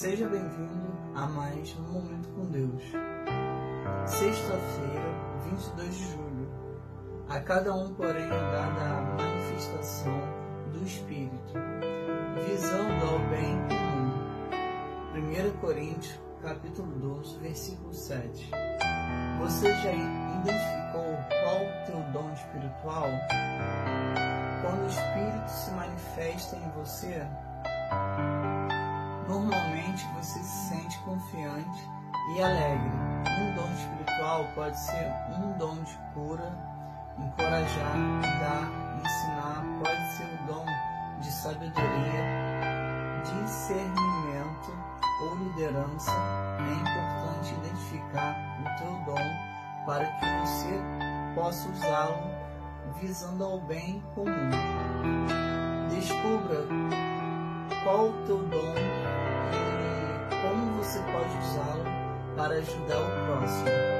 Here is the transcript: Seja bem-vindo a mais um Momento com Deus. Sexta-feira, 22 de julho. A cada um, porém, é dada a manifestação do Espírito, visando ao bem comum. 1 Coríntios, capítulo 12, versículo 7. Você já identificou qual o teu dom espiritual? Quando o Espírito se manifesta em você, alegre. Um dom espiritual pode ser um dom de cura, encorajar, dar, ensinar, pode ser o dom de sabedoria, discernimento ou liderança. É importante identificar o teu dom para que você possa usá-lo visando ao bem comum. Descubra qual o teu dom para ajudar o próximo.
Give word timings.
Seja 0.00 0.26
bem-vindo 0.26 1.12
a 1.14 1.26
mais 1.26 1.76
um 1.76 1.92
Momento 1.92 2.26
com 2.30 2.46
Deus. 2.46 2.82
Sexta-feira, 4.06 5.14
22 5.44 5.94
de 5.94 6.04
julho. 6.12 6.48
A 7.28 7.38
cada 7.40 7.74
um, 7.74 7.92
porém, 7.92 8.24
é 8.24 8.28
dada 8.28 8.80
a 8.80 9.00
manifestação 9.18 10.18
do 10.72 10.82
Espírito, 10.82 11.52
visando 12.46 13.04
ao 13.04 13.18
bem 13.28 13.58
comum. 13.68 15.52
1 15.52 15.60
Coríntios, 15.60 16.18
capítulo 16.40 16.98
12, 16.98 17.38
versículo 17.40 17.92
7. 17.92 18.50
Você 19.40 19.70
já 19.70 19.92
identificou 19.92 21.14
qual 21.42 21.56
o 21.56 21.84
teu 21.84 22.00
dom 22.14 22.32
espiritual? 22.32 23.10
Quando 24.62 24.82
o 24.82 24.86
Espírito 24.86 25.50
se 25.50 25.70
manifesta 25.72 26.56
em 26.56 26.70
você, 26.70 27.28
alegre. 32.42 32.90
Um 33.40 33.54
dom 33.54 33.72
espiritual 33.72 34.44
pode 34.54 34.78
ser 34.78 35.12
um 35.36 35.52
dom 35.58 35.82
de 35.82 35.96
cura, 36.14 36.52
encorajar, 37.18 37.96
dar, 38.40 38.70
ensinar, 38.98 39.64
pode 39.82 40.16
ser 40.16 40.24
o 40.24 40.46
dom 40.46 40.66
de 41.20 41.30
sabedoria, 41.30 42.24
discernimento 43.22 44.72
ou 45.22 45.36
liderança. 45.36 46.12
É 46.58 46.72
importante 46.72 47.54
identificar 47.54 48.36
o 48.60 48.78
teu 48.78 49.14
dom 49.14 49.50
para 49.86 50.06
que 50.06 50.26
você 50.40 50.80
possa 51.34 51.68
usá-lo 51.68 52.40
visando 53.00 53.44
ao 53.44 53.60
bem 53.60 54.02
comum. 54.14 54.50
Descubra 55.90 56.66
qual 57.84 58.08
o 58.08 58.26
teu 58.26 58.38
dom 58.38 58.89
para 62.40 62.54
ajudar 62.54 62.96
o 62.96 63.38
próximo. 63.38 63.99